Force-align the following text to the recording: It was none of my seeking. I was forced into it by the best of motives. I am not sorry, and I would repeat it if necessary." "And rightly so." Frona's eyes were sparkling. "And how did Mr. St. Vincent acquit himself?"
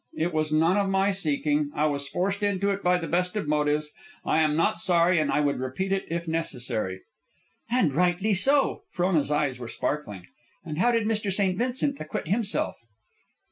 It 0.17 0.33
was 0.33 0.51
none 0.51 0.77
of 0.77 0.89
my 0.89 1.11
seeking. 1.11 1.69
I 1.75 1.85
was 1.85 2.09
forced 2.09 2.41
into 2.41 2.71
it 2.71 2.81
by 2.81 2.97
the 2.97 3.07
best 3.07 3.35
of 3.37 3.47
motives. 3.47 3.91
I 4.25 4.41
am 4.41 4.55
not 4.57 4.79
sorry, 4.79 5.19
and 5.19 5.31
I 5.31 5.41
would 5.41 5.59
repeat 5.59 5.91
it 5.91 6.05
if 6.09 6.27
necessary." 6.27 7.01
"And 7.69 7.93
rightly 7.93 8.33
so." 8.33 8.81
Frona's 8.89 9.29
eyes 9.29 9.59
were 9.59 9.67
sparkling. 9.67 10.25
"And 10.65 10.79
how 10.79 10.89
did 10.91 11.05
Mr. 11.05 11.31
St. 11.31 11.55
Vincent 11.55 11.97
acquit 12.01 12.27
himself?" 12.29 12.77